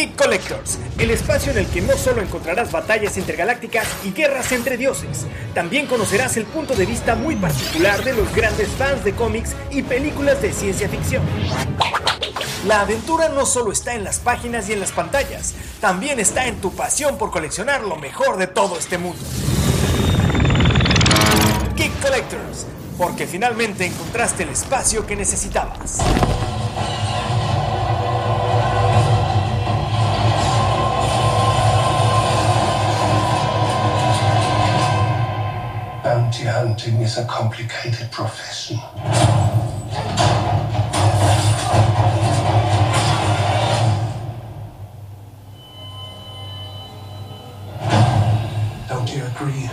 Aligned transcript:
Geek 0.00 0.16
Collectors, 0.16 0.78
el 0.96 1.10
espacio 1.10 1.52
en 1.52 1.58
el 1.58 1.66
que 1.66 1.82
no 1.82 1.94
solo 1.94 2.22
encontrarás 2.22 2.72
batallas 2.72 3.18
intergalácticas 3.18 3.86
y 4.02 4.12
guerras 4.12 4.50
entre 4.50 4.78
dioses, 4.78 5.26
también 5.52 5.86
conocerás 5.86 6.38
el 6.38 6.46
punto 6.46 6.74
de 6.74 6.86
vista 6.86 7.16
muy 7.16 7.36
particular 7.36 8.02
de 8.02 8.14
los 8.14 8.34
grandes 8.34 8.68
fans 8.68 9.04
de 9.04 9.12
cómics 9.12 9.54
y 9.70 9.82
películas 9.82 10.40
de 10.40 10.54
ciencia 10.54 10.88
ficción. 10.88 11.22
La 12.66 12.80
aventura 12.80 13.28
no 13.28 13.44
solo 13.44 13.72
está 13.72 13.92
en 13.92 14.02
las 14.02 14.20
páginas 14.20 14.70
y 14.70 14.72
en 14.72 14.80
las 14.80 14.92
pantallas, 14.92 15.52
también 15.82 16.18
está 16.18 16.46
en 16.46 16.62
tu 16.62 16.74
pasión 16.74 17.18
por 17.18 17.30
coleccionar 17.30 17.82
lo 17.82 17.96
mejor 17.96 18.38
de 18.38 18.46
todo 18.46 18.78
este 18.78 18.96
mundo. 18.96 19.22
Geek 21.76 22.00
Collectors, 22.00 22.66
porque 22.96 23.26
finalmente 23.26 23.84
encontraste 23.84 24.44
el 24.44 24.48
espacio 24.48 25.06
que 25.06 25.14
necesitabas. 25.14 25.98
Bounty 36.40 36.48
hunting 36.48 37.02
is 37.02 37.18
a 37.18 37.26
complicated 37.26 38.10
profession. 38.10 38.78
Don't 48.88 49.12
you 49.12 49.22
agree? 49.26 49.68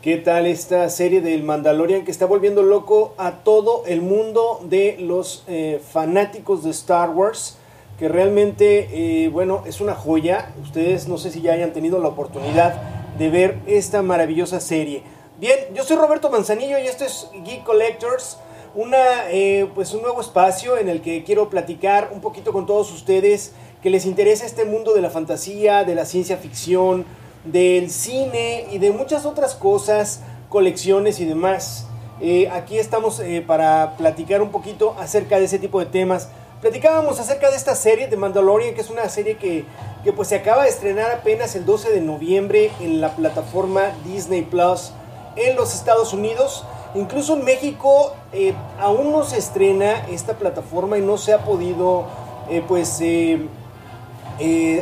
¿Qué 0.00 0.16
tal 0.16 0.46
esta 0.46 0.88
serie 0.88 1.20
del 1.20 1.42
Mandalorian 1.42 2.04
que 2.04 2.10
está 2.10 2.24
volviendo 2.24 2.62
loco 2.62 3.14
a 3.18 3.44
todo 3.44 3.82
el 3.86 4.00
mundo 4.00 4.60
de 4.62 4.96
los 5.00 5.44
eh, 5.48 5.82
fanáticos 5.86 6.64
de 6.64 6.70
Star 6.70 7.10
Wars? 7.10 7.58
Que 7.98 8.08
realmente, 8.08 9.24
eh, 9.24 9.28
bueno, 9.28 9.64
es 9.66 9.80
una 9.80 9.96
joya. 9.96 10.52
Ustedes 10.62 11.08
no 11.08 11.18
sé 11.18 11.32
si 11.32 11.40
ya 11.40 11.52
hayan 11.52 11.72
tenido 11.72 11.98
la 11.98 12.08
oportunidad 12.08 12.80
de 13.18 13.28
ver 13.28 13.58
esta 13.66 14.02
maravillosa 14.02 14.60
serie. 14.60 15.02
Bien, 15.40 15.58
yo 15.74 15.82
soy 15.82 15.96
Roberto 15.96 16.30
Manzanillo 16.30 16.78
y 16.78 16.86
esto 16.86 17.04
es 17.04 17.28
Geek 17.44 17.64
Collectors, 17.64 18.38
una, 18.76 19.28
eh, 19.30 19.68
pues 19.74 19.92
un 19.94 20.02
nuevo 20.02 20.20
espacio 20.20 20.78
en 20.78 20.88
el 20.88 21.00
que 21.00 21.24
quiero 21.24 21.50
platicar 21.50 22.10
un 22.12 22.20
poquito 22.20 22.52
con 22.52 22.66
todos 22.66 22.92
ustedes 22.92 23.52
que 23.82 23.90
les 23.90 24.06
interesa 24.06 24.46
este 24.46 24.64
mundo 24.64 24.94
de 24.94 25.00
la 25.00 25.10
fantasía, 25.10 25.82
de 25.82 25.96
la 25.96 26.04
ciencia 26.04 26.36
ficción, 26.36 27.04
del 27.44 27.90
cine 27.90 28.66
y 28.70 28.78
de 28.78 28.92
muchas 28.92 29.26
otras 29.26 29.56
cosas, 29.56 30.22
colecciones 30.48 31.18
y 31.18 31.24
demás. 31.24 31.88
Eh, 32.20 32.48
aquí 32.52 32.78
estamos 32.78 33.20
para 33.46 33.96
platicar 33.96 34.40
un 34.42 34.50
poquito 34.50 34.94
acerca 35.00 35.38
de 35.38 35.46
ese 35.46 35.58
tipo 35.58 35.80
de 35.80 35.86
temas. 35.86 36.28
Platicábamos 36.60 37.20
acerca 37.20 37.50
de 37.50 37.56
esta 37.56 37.76
serie 37.76 38.08
de 38.08 38.16
Mandalorian, 38.16 38.74
que 38.74 38.80
es 38.80 38.90
una 38.90 39.08
serie 39.08 39.36
que, 39.36 39.64
que 40.02 40.12
pues 40.12 40.26
se 40.26 40.34
acaba 40.34 40.64
de 40.64 40.70
estrenar 40.70 41.12
apenas 41.12 41.54
el 41.54 41.64
12 41.64 41.90
de 41.90 42.00
noviembre 42.00 42.72
en 42.80 43.00
la 43.00 43.14
plataforma 43.14 43.92
Disney 44.04 44.42
Plus 44.42 44.90
en 45.36 45.54
los 45.54 45.72
Estados 45.72 46.12
Unidos. 46.12 46.64
Incluso 46.96 47.36
en 47.36 47.44
México 47.44 48.12
eh, 48.32 48.54
aún 48.80 49.12
no 49.12 49.22
se 49.22 49.38
estrena 49.38 50.04
esta 50.08 50.34
plataforma 50.34 50.98
y 50.98 51.00
no 51.00 51.16
se 51.16 51.32
ha 51.32 51.44
podido 51.44 52.06
eh, 52.50 52.60
pues 52.66 52.98
eh, 53.00 53.46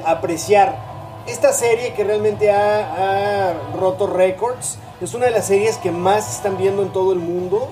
apreciar 0.07 0.77
esta 1.27 1.53
serie 1.53 1.93
que 1.93 2.05
realmente 2.05 2.51
ha, 2.51 3.51
ha 3.51 3.77
roto 3.79 4.07
récords. 4.07 4.79
Es 5.03 5.13
una 5.13 5.27
de 5.27 5.33
las 5.33 5.47
series 5.47 5.77
que 5.77 5.91
más 5.91 6.37
están 6.37 6.57
viendo 6.57 6.83
en 6.83 6.89
todo 6.89 7.13
el 7.13 7.19
mundo. 7.19 7.69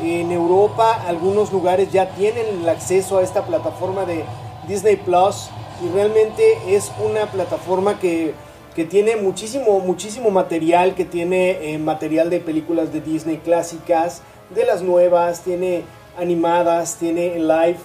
En 0.00 0.30
Europa 0.30 1.04
algunos 1.06 1.52
lugares 1.52 1.90
ya 1.90 2.10
tienen 2.10 2.60
el 2.62 2.68
acceso 2.68 3.18
a 3.18 3.22
esta 3.22 3.44
plataforma 3.44 4.04
de 4.04 4.24
Disney 4.68 4.96
Plus 4.96 5.50
y 5.84 5.88
realmente 5.92 6.58
es 6.68 6.92
una 7.04 7.26
plataforma 7.26 7.98
que, 7.98 8.34
que 8.76 8.84
tiene 8.84 9.16
muchísimo, 9.16 9.80
muchísimo 9.80 10.30
material, 10.30 10.94
que 10.94 11.04
tiene 11.04 11.72
eh, 11.74 11.78
material 11.78 12.30
de 12.30 12.38
películas 12.38 12.92
de 12.92 13.00
Disney 13.00 13.38
clásicas, 13.38 14.22
de 14.54 14.64
las 14.64 14.82
nuevas, 14.82 15.42
tiene 15.42 15.82
animadas, 16.16 16.96
tiene 16.96 17.38
live, 17.38 17.78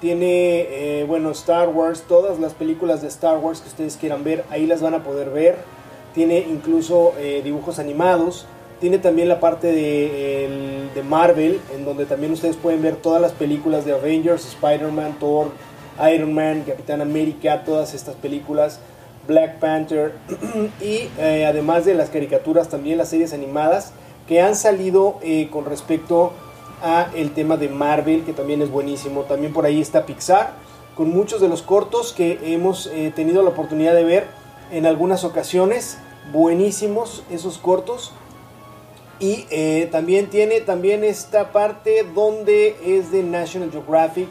tiene, 0.00 1.00
eh, 1.00 1.04
bueno, 1.06 1.30
Star 1.30 1.68
Wars, 1.68 2.04
todas 2.08 2.38
las 2.38 2.54
películas 2.54 3.02
de 3.02 3.08
Star 3.08 3.38
Wars 3.38 3.60
que 3.60 3.68
ustedes 3.68 3.96
quieran 3.96 4.24
ver, 4.24 4.44
ahí 4.50 4.66
las 4.66 4.80
van 4.80 4.94
a 4.94 5.04
poder 5.04 5.30
ver. 5.30 5.58
Tiene 6.14 6.38
incluso 6.38 7.12
eh, 7.18 7.42
dibujos 7.44 7.78
animados. 7.78 8.46
Tiene 8.80 8.98
también 8.98 9.28
la 9.28 9.40
parte 9.40 9.72
de, 9.72 10.44
el- 10.46 10.94
de 10.94 11.02
Marvel, 11.02 11.60
en 11.74 11.84
donde 11.84 12.06
también 12.06 12.32
ustedes 12.32 12.56
pueden 12.56 12.80
ver 12.82 12.96
todas 12.96 13.20
las 13.20 13.32
películas 13.32 13.84
de 13.84 13.92
Avengers, 13.92 14.46
Spider-Man, 14.46 15.16
Thor, 15.20 15.48
Iron 16.14 16.32
Man, 16.32 16.64
Capitán 16.66 17.00
América, 17.02 17.62
todas 17.64 17.92
estas 17.94 18.14
películas, 18.16 18.80
Black 19.28 19.58
Panther, 19.58 20.14
y 20.80 21.08
eh, 21.18 21.44
además 21.46 21.84
de 21.84 21.94
las 21.94 22.08
caricaturas, 22.08 22.68
también 22.68 22.96
las 22.96 23.10
series 23.10 23.34
animadas 23.34 23.92
que 24.26 24.40
han 24.40 24.54
salido 24.56 25.18
eh, 25.22 25.48
con 25.50 25.66
respecto 25.66 26.32
a 26.82 27.08
el 27.14 27.32
tema 27.34 27.58
de 27.58 27.68
Marvel, 27.68 28.24
que 28.24 28.32
también 28.32 28.62
es 28.62 28.70
buenísimo. 28.70 29.22
También 29.22 29.52
por 29.52 29.66
ahí 29.66 29.80
está 29.80 30.06
Pixar, 30.06 30.52
con 30.96 31.10
muchos 31.10 31.40
de 31.42 31.48
los 31.48 31.60
cortos 31.62 32.14
que 32.14 32.38
hemos 32.54 32.86
eh, 32.86 33.12
tenido 33.14 33.42
la 33.42 33.50
oportunidad 33.50 33.94
de 33.94 34.04
ver 34.04 34.26
en 34.72 34.86
algunas 34.86 35.24
ocasiones. 35.24 35.98
Buenísimos 36.32 37.22
esos 37.30 37.58
cortos. 37.58 38.12
Y 39.20 39.46
eh, 39.50 39.86
también 39.92 40.30
tiene 40.30 40.62
también 40.62 41.04
esta 41.04 41.52
parte 41.52 42.06
donde 42.14 42.74
es 42.82 43.12
de 43.12 43.22
National 43.22 43.70
Geographic, 43.70 44.28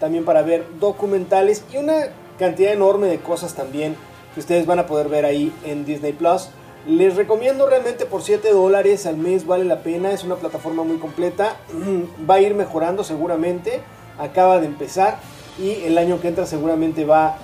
también 0.00 0.24
para 0.24 0.40
ver 0.40 0.64
documentales 0.80 1.62
y 1.70 1.76
una 1.76 2.08
cantidad 2.38 2.72
enorme 2.72 3.08
de 3.08 3.18
cosas 3.18 3.54
también 3.54 3.94
que 4.32 4.40
ustedes 4.40 4.64
van 4.64 4.78
a 4.78 4.86
poder 4.86 5.10
ver 5.10 5.26
ahí 5.26 5.52
en 5.64 5.84
Disney 5.84 6.14
Plus. 6.14 6.48
Les 6.86 7.14
recomiendo 7.14 7.68
realmente 7.68 8.06
por 8.06 8.22
7 8.22 8.50
dólares 8.52 9.04
al 9.04 9.18
mes, 9.18 9.46
vale 9.46 9.64
la 9.64 9.82
pena, 9.82 10.12
es 10.12 10.24
una 10.24 10.36
plataforma 10.36 10.82
muy 10.82 10.96
completa, 10.96 11.56
va 12.28 12.36
a 12.36 12.40
ir 12.40 12.54
mejorando 12.54 13.04
seguramente, 13.04 13.82
acaba 14.18 14.60
de 14.60 14.66
empezar 14.66 15.18
y 15.58 15.84
el 15.84 15.98
año 15.98 16.20
que 16.22 16.28
entra 16.28 16.46
seguramente 16.46 17.04
va 17.04 17.36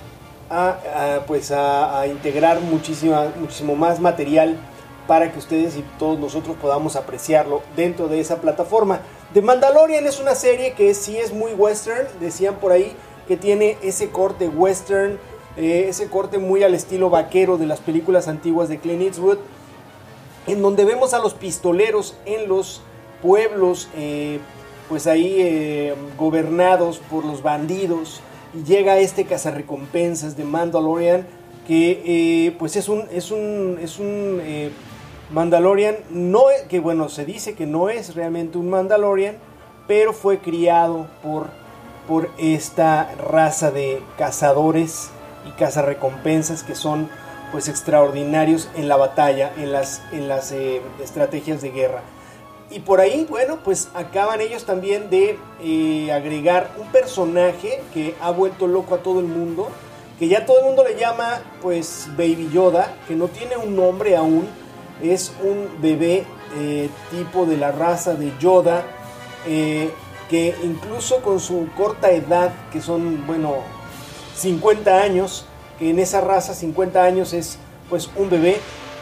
a, 0.49 1.19
pues 1.27 1.51
a 1.51 2.07
integrar 2.07 2.59
muchísima, 2.61 3.27
muchísimo 3.39 3.75
más 3.75 3.99
material 3.99 4.57
para 5.09 5.31
que 5.31 5.39
ustedes 5.39 5.75
y 5.75 5.83
todos 5.97 6.19
nosotros 6.19 6.55
podamos 6.61 6.95
apreciarlo 6.95 7.63
dentro 7.75 8.07
de 8.07 8.19
esa 8.19 8.41
plataforma. 8.41 9.01
The 9.33 9.41
Mandalorian 9.41 10.05
es 10.05 10.19
una 10.19 10.35
serie 10.35 10.73
que 10.73 10.93
sí 10.93 11.17
es 11.17 11.33
muy 11.33 11.51
western, 11.53 12.05
decían 12.19 12.57
por 12.57 12.71
ahí 12.71 12.93
que 13.27 13.35
tiene 13.35 13.79
ese 13.81 14.11
corte 14.11 14.47
western, 14.47 15.17
eh, 15.57 15.87
ese 15.89 16.09
corte 16.09 16.37
muy 16.37 16.61
al 16.61 16.75
estilo 16.75 17.09
vaquero 17.09 17.57
de 17.57 17.65
las 17.65 17.79
películas 17.79 18.27
antiguas 18.27 18.69
de 18.69 18.77
Clint 18.77 19.01
Eastwood, 19.01 19.39
en 20.45 20.61
donde 20.61 20.85
vemos 20.85 21.15
a 21.15 21.19
los 21.19 21.33
pistoleros 21.33 22.15
en 22.27 22.47
los 22.47 22.83
pueblos, 23.23 23.89
eh, 23.97 24.37
pues 24.89 25.07
ahí 25.07 25.37
eh, 25.39 25.95
gobernados 26.19 26.99
por 26.99 27.25
los 27.25 27.41
bandidos, 27.41 28.21
y 28.53 28.63
llega 28.63 28.99
este 28.99 29.25
cazarrecompensas 29.25 30.37
de 30.37 30.43
Mandalorian, 30.43 31.25
que 31.65 32.55
pues 32.59 32.75
es 32.75 32.89
un, 32.89 33.05
es 33.11 33.31
un, 33.31 33.79
es 33.81 33.99
un 33.99 34.41
Mandalorian, 35.31 35.97
no, 36.09 36.49
e- 36.49 36.67
que 36.67 36.79
bueno, 36.79 37.09
se 37.09 37.25
dice 37.25 37.53
que 37.53 37.65
no 37.65 37.89
es 37.89 38.15
realmente 38.15 38.57
un 38.57 38.69
Mandalorian, 38.69 39.37
pero 39.87 40.13
fue 40.13 40.39
criado 40.39 41.07
por, 41.21 41.47
por 42.07 42.29
esta 42.37 43.13
raza 43.15 43.71
de 43.71 44.01
cazadores 44.17 45.09
y 45.47 45.51
cazarrecompensas 45.51 46.63
que 46.63 46.75
son 46.75 47.09
pues 47.51 47.67
extraordinarios 47.67 48.69
en 48.75 48.87
la 48.87 48.97
batalla, 48.97 49.51
en 49.57 49.71
las, 49.71 50.01
en 50.11 50.27
las 50.27 50.51
eh, 50.51 50.81
estrategias 51.01 51.61
de 51.61 51.71
guerra. 51.71 52.01
Y 52.71 52.81
por 52.81 52.99
ahí, 52.99 53.25
bueno, 53.27 53.59
pues 53.63 53.89
acaban 53.95 54.41
ellos 54.41 54.65
también 54.65 55.09
de 55.09 55.39
eh, 55.63 56.11
agregar 56.11 56.69
un 56.79 56.87
personaje 56.91 57.81
que 57.93 58.15
ha 58.21 58.29
vuelto 58.29 58.67
loco 58.67 58.93
a 58.93 58.99
todo 58.99 59.19
el 59.19 59.25
mundo, 59.25 59.69
que 60.19 60.27
ya 60.27 60.45
todo 60.45 60.59
el 60.59 60.65
mundo 60.65 60.83
le 60.83 60.99
llama 60.99 61.41
pues 61.61 62.07
Baby 62.15 62.49
Yoda, 62.53 62.93
que 63.07 63.15
no 63.15 63.27
tiene 63.27 63.57
un 63.57 63.75
nombre 63.75 64.15
aún, 64.15 64.47
es 65.01 65.31
un 65.43 65.81
bebé 65.81 66.25
eh, 66.57 66.89
tipo 67.11 67.45
de 67.45 67.57
la 67.57 67.71
raza 67.71 68.15
de 68.15 68.33
Yoda, 68.39 68.83
eh, 69.47 69.91
que 70.29 70.55
incluso 70.63 71.21
con 71.21 71.39
su 71.39 71.67
corta 71.75 72.11
edad, 72.11 72.51
que 72.71 72.81
son, 72.81 73.25
bueno, 73.25 73.55
50 74.35 75.01
años, 75.01 75.45
que 75.77 75.89
en 75.89 75.99
esa 75.99 76.21
raza 76.21 76.53
50 76.53 77.03
años 77.03 77.33
es 77.33 77.57
pues 77.89 78.09
un 78.15 78.29
bebé, 78.29 78.57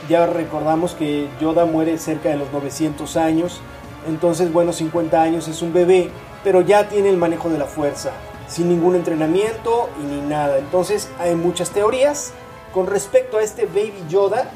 ya 0.08 0.26
recordamos 0.26 0.94
que 0.94 1.28
Yoda 1.42 1.66
muere 1.66 1.98
cerca 1.98 2.30
de 2.30 2.38
los 2.38 2.52
900 2.54 3.18
años, 3.18 3.60
entonces 4.08 4.54
bueno, 4.54 4.72
50 4.72 5.22
años 5.22 5.48
es 5.48 5.62
un 5.62 5.74
bebé, 5.74 6.10
pero 6.44 6.62
ya 6.62 6.88
tiene 6.88 7.10
el 7.10 7.18
manejo 7.18 7.50
de 7.50 7.58
la 7.58 7.66
fuerza, 7.66 8.12
sin 8.48 8.70
ningún 8.70 8.96
entrenamiento 8.96 9.90
y 10.02 10.06
ni 10.06 10.22
nada. 10.22 10.60
Entonces 10.60 11.10
hay 11.20 11.36
muchas 11.36 11.72
teorías 11.72 12.32
con 12.74 12.88
respecto 12.88 13.38
a 13.38 13.44
este 13.44 13.66
Baby 13.66 14.06
Yoda, 14.08 14.50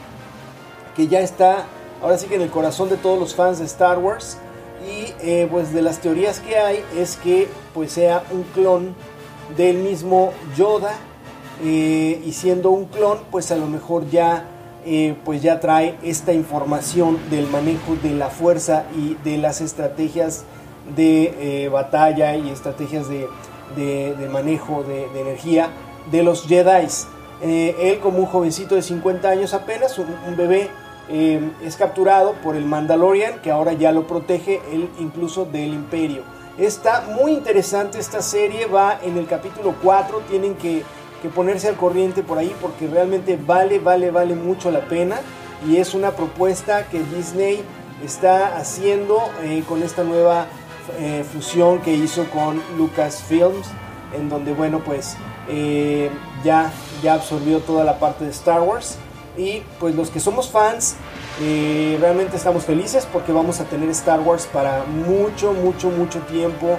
que 0.96 1.08
ya 1.08 1.20
está 1.20 1.66
ahora 2.02 2.18
sí 2.18 2.28
que 2.28 2.36
en 2.36 2.42
el 2.42 2.50
corazón 2.50 2.90
de 2.90 2.98
todos 2.98 3.20
los 3.20 3.36
fans 3.36 3.60
de 3.60 3.66
Star 3.66 4.00
Wars. 4.00 4.38
y 4.84 5.14
eh, 5.22 5.48
pues 5.52 5.74
de 5.74 5.82
las 5.84 6.00
teorías 6.00 6.40
que 6.40 6.58
hay 6.58 6.84
es 6.98 7.18
que 7.18 7.48
pues 7.74 7.92
sea 7.92 8.24
un 8.32 8.44
clon 8.44 8.96
del 9.56 9.78
mismo 9.78 10.34
Yoda 10.58 10.94
eh, 11.64 12.20
y 12.26 12.32
siendo 12.34 12.72
un 12.72 12.86
clon 12.86 13.20
pues 13.30 13.52
a 13.52 13.58
lo 13.58 13.68
mejor 13.68 14.10
ya 14.10 14.46
eh, 14.84 15.16
pues 15.24 15.44
ya 15.44 15.60
trae 15.60 15.96
esta 16.02 16.34
información 16.34 17.20
del 17.30 17.46
manejo 17.46 17.96
de 18.02 18.16
la 18.16 18.30
fuerza 18.30 18.86
y 18.98 19.14
de 19.24 19.38
las 19.38 19.62
estrategias 19.62 20.46
de 20.96 21.70
batalla 21.72 22.36
y 22.36 22.50
estrategias 22.50 23.08
de, 23.08 23.28
manejo 24.32 24.82
de, 24.82 25.06
energía 25.22 25.70
de 26.12 26.24
los 26.24 26.48
Jedi. 26.48 26.88
él 27.44 28.00
como 28.00 28.18
un 28.18 28.26
jovencito 28.26 28.74
de 28.74 28.82
50 28.82 29.30
años 29.30 29.54
apenas, 29.54 30.00
un 30.00 30.36
bebé, 30.36 30.72
Em, 31.10 31.52
es 31.62 31.76
capturado 31.76 32.34
por 32.44 32.56
el 32.56 32.66
Mandalorian, 32.66 33.42
que 33.42 33.52
ahora 33.52 33.74
ya 33.74 33.92
lo 33.92 34.08
protege, 34.08 34.62
él 34.72 34.90
incluso 35.00 35.46
del 35.46 35.74
imperio. 35.74 36.24
Está 36.58 37.02
muy 37.02 37.32
interesante 37.32 38.00
esta 38.00 38.22
serie, 38.22 38.66
va 38.68 39.00
en 39.02 39.18
el 39.18 39.26
capítulo 39.26 39.76
4, 39.82 40.22
tienen 40.30 40.56
que, 40.56 40.84
ponerse 41.36 41.68
al 41.68 41.76
corriente 41.76 42.24
por 42.24 42.40
ahí 42.40 42.56
porque 42.60 42.88
realmente 42.88 43.38
vale, 43.38 43.78
vale, 43.78 44.10
vale 44.10 44.34
mucho 44.34 44.72
la 44.72 44.80
pena 44.82 45.18
y 45.68 45.78
es 45.78 45.94
una 45.94 46.12
propuesta 46.12 46.88
que 46.90 47.04
Disney 47.16 47.64
está 48.04 48.58
haciendo 48.58 49.20
eh, 49.44 49.64
con 49.70 49.84
esta 49.84 50.04
nueva 50.04 50.48
eh, 50.98 51.24
fusión 51.32 51.80
que 51.82 51.94
hizo 51.94 52.26
con 52.32 52.60
Lucasfilms, 52.76 53.68
en 54.18 54.30
donde, 54.30 54.54
bueno, 54.54 54.80
pues 54.80 55.16
eh, 55.48 56.10
ya, 56.44 56.72
ya 57.04 57.14
absorbió 57.14 57.60
toda 57.60 57.84
la 57.84 58.00
parte 58.00 58.26
de 58.26 58.32
Star 58.32 58.62
Wars 58.62 58.98
y 59.38 59.62
pues 59.80 59.96
los 59.96 60.10
que 60.10 60.20
somos 60.20 60.50
fans, 60.50 60.96
eh, 61.42 61.98
realmente 62.00 62.38
estamos 62.38 62.66
felices 62.66 63.08
porque 63.12 63.32
vamos 63.32 63.60
a 63.60 63.66
tener 63.66 63.90
Star 63.90 64.20
Wars 64.20 64.48
para 64.52 64.84
mucho, 64.84 65.54
mucho, 65.54 65.90
mucho 65.90 66.20
tiempo. 66.22 66.78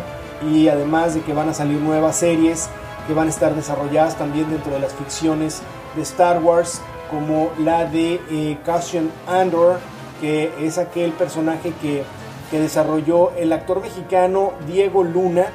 Y 0.51 0.69
además 0.69 1.15
de 1.15 1.23
que 1.23 1.33
van 1.33 1.49
a 1.49 1.55
salir 1.55 1.79
nuevas 1.79 2.17
series 2.17 2.69
que 3.07 3.15
van 3.15 3.27
a 3.27 3.31
estar 3.31 3.55
desarrolladas 3.55 4.17
también 4.17 4.51
dentro 4.51 4.73
de 4.73 4.81
las 4.81 4.93
ficciones 4.95 5.63
de 5.97 6.03
Star 6.03 6.41
Wars, 6.43 6.81
como 7.11 7.51
la 7.59 7.85
de 7.85 8.21
eh, 8.31 8.59
Cassian 8.65 9.11
Andor, 9.27 9.79
que 10.21 10.53
es 10.61 10.79
aquel 10.79 11.13
personaje 11.13 11.73
que, 11.83 12.05
que 12.51 12.61
desarrolló 12.61 13.33
el 13.37 13.53
actor 13.53 13.81
mexicano 13.81 14.53
Diego 14.67 15.03
Luna. 15.03 15.47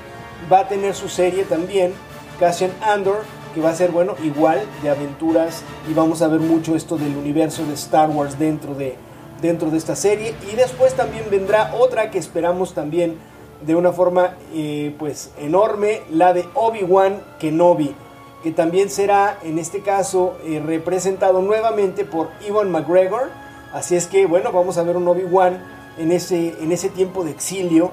Va 0.51 0.59
a 0.59 0.67
tener 0.67 0.93
su 0.93 1.09
serie 1.09 1.43
también, 1.45 1.93
Cassian 2.39 2.71
Andor 2.81 3.23
que 3.57 3.63
va 3.63 3.71
a 3.71 3.75
ser, 3.75 3.89
bueno, 3.89 4.13
igual 4.23 4.61
de 4.83 4.91
aventuras 4.91 5.63
y 5.89 5.93
vamos 5.95 6.21
a 6.21 6.27
ver 6.27 6.39
mucho 6.39 6.75
esto 6.75 6.95
del 6.95 7.17
universo 7.17 7.65
de 7.65 7.73
Star 7.73 8.07
Wars 8.11 8.37
dentro 8.37 8.75
de, 8.75 8.93
dentro 9.41 9.71
de 9.71 9.79
esta 9.79 9.95
serie. 9.95 10.35
Y 10.51 10.55
después 10.55 10.93
también 10.93 11.23
vendrá 11.31 11.73
otra 11.73 12.11
que 12.11 12.19
esperamos 12.19 12.75
también 12.75 13.17
de 13.65 13.73
una 13.73 13.93
forma 13.93 14.35
eh, 14.53 14.93
pues 14.99 15.31
enorme, 15.39 16.03
la 16.11 16.33
de 16.33 16.45
Obi-Wan 16.53 17.19
Kenobi, 17.39 17.95
que 18.43 18.51
también 18.51 18.91
será 18.91 19.39
en 19.41 19.57
este 19.57 19.81
caso 19.81 20.37
eh, 20.45 20.61
representado 20.63 21.41
nuevamente 21.41 22.05
por 22.05 22.29
Ivan 22.47 22.69
McGregor. 22.69 23.31
Así 23.73 23.95
es 23.95 24.05
que 24.05 24.27
bueno, 24.27 24.51
vamos 24.51 24.77
a 24.77 24.83
ver 24.83 24.97
un 24.97 25.07
Obi-Wan 25.07 25.63
en 25.97 26.11
ese, 26.11 26.53
en 26.61 26.71
ese 26.71 26.89
tiempo 26.89 27.23
de 27.23 27.31
exilio 27.31 27.89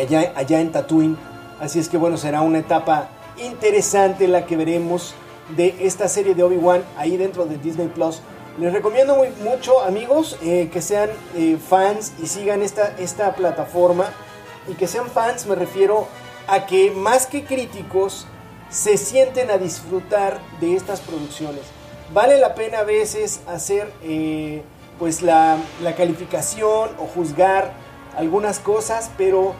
allá, 0.00 0.32
allá 0.34 0.60
en 0.62 0.72
Tatooine. 0.72 1.18
Así 1.60 1.78
es 1.78 1.90
que 1.90 1.98
bueno, 1.98 2.16
será 2.16 2.40
una 2.40 2.60
etapa 2.60 3.10
interesante 3.38 4.28
la 4.28 4.46
que 4.46 4.56
veremos 4.56 5.14
de 5.56 5.74
esta 5.80 6.08
serie 6.08 6.34
de 6.34 6.42
Obi-Wan 6.42 6.82
ahí 6.96 7.16
dentro 7.16 7.46
de 7.46 7.56
Disney 7.58 7.88
Plus. 7.88 8.20
Les 8.58 8.72
recomiendo 8.72 9.16
muy, 9.16 9.28
mucho, 9.44 9.82
amigos, 9.82 10.38
eh, 10.42 10.70
que 10.72 10.80
sean 10.80 11.10
eh, 11.34 11.58
fans 11.58 12.14
y 12.22 12.26
sigan 12.26 12.62
esta, 12.62 12.94
esta 12.98 13.34
plataforma. 13.34 14.06
Y 14.68 14.74
que 14.74 14.86
sean 14.86 15.08
fans, 15.08 15.46
me 15.46 15.54
refiero 15.54 16.08
a 16.48 16.66
que 16.66 16.90
más 16.90 17.26
que 17.26 17.44
críticos, 17.44 18.26
se 18.70 18.96
sienten 18.96 19.50
a 19.50 19.58
disfrutar 19.58 20.40
de 20.60 20.74
estas 20.74 21.00
producciones. 21.00 21.62
Vale 22.12 22.38
la 22.38 22.54
pena 22.54 22.80
a 22.80 22.84
veces 22.84 23.40
hacer 23.46 23.92
eh, 24.02 24.62
pues 24.98 25.22
la, 25.22 25.58
la 25.82 25.94
calificación 25.94 26.90
o 26.98 27.06
juzgar 27.06 27.72
algunas 28.16 28.58
cosas, 28.58 29.10
pero 29.16 29.54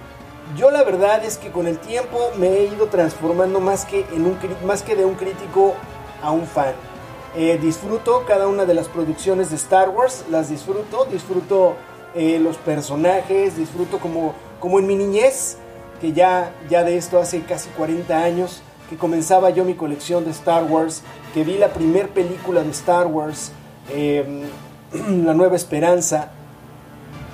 yo 0.55 0.71
la 0.71 0.85
verdad 0.85 1.25
es 1.25 1.39
que 1.39 1.51
con 1.51 1.67
el 1.67 1.79
tiempo 1.79 2.31
me 2.39 2.49
he 2.49 2.65
ido 2.67 2.87
transformando 2.87 3.61
más 3.61 3.85
que, 3.85 4.07
en 4.13 4.27
un, 4.27 4.39
más 4.65 4.83
que 4.83 4.95
de 4.95 5.05
un 5.05 5.15
crítico 5.15 5.75
a 6.23 6.31
un 6.31 6.47
fan. 6.47 6.75
Eh, 7.35 7.59
disfruto 7.61 8.25
cada 8.27 8.47
una 8.47 8.65
de 8.65 8.75
las 8.75 8.89
producciones 8.89 9.51
de 9.51 9.57
Star 9.57 9.91
Wars, 9.91 10.25
las 10.31 10.49
disfruto, 10.49 11.05
disfruto 11.07 11.75
eh, 12.15 12.39
los 12.39 12.57
personajes, 12.57 13.57
disfruto 13.57 13.99
como, 13.99 14.35
como 14.61 14.79
en 14.79 14.87
mi 14.87 14.97
niñez, 14.97 15.59
que 16.01 16.13
ya, 16.13 16.53
ya 16.71 16.85
de 16.85 16.97
esto 16.97 17.19
hace 17.19 17.43
casi 17.43 17.69
40 17.71 18.17
años, 18.17 18.63
que 18.89 18.97
comenzaba 18.97 19.51
yo 19.51 19.65
mi 19.65 19.75
colección 19.75 20.25
de 20.25 20.31
Star 20.31 20.65
Wars, 20.65 21.03
que 21.35 21.45
vi 21.45 21.59
la 21.59 21.69
primera 21.69 22.09
película 22.09 22.63
de 22.63 22.71
Star 22.71 23.07
Wars, 23.07 23.53
em, 23.93 24.45
La 25.27 25.35
Nueva 25.35 25.57
Esperanza, 25.57 26.31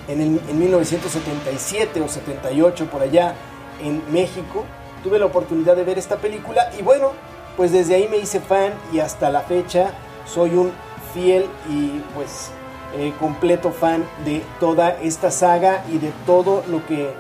en, 0.08 0.58
1977 0.58 2.00
o 2.00 2.08
78 2.08 2.86
por 2.86 3.02
allá 3.02 3.34
en 3.82 4.02
México. 4.12 4.64
Tuve 5.02 5.18
la 5.18 5.26
oportunidad 5.26 5.76
de 5.76 5.84
ver 5.84 5.98
esta 5.98 6.16
película 6.16 6.70
y 6.78 6.82
bueno, 6.82 7.12
pues 7.56 7.72
desde 7.72 7.94
ahí 7.94 8.08
me 8.08 8.18
hice 8.18 8.40
fan 8.40 8.72
y 8.92 9.00
hasta 9.00 9.30
la 9.30 9.40
fecha 9.40 9.90
soy 10.26 10.50
un 10.50 10.72
fiel 11.12 11.46
y 11.68 12.00
pues 12.14 12.50
eh, 12.96 13.12
completo 13.18 13.72
fan 13.72 14.04
de 14.24 14.42
toda 14.60 14.90
esta 15.02 15.30
saga 15.30 15.84
y 15.90 15.98
de 15.98 16.12
todo 16.26 16.62
lo 16.68 16.86
que 16.86 17.10